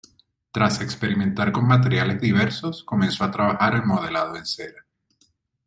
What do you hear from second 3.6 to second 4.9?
el modelado en cera.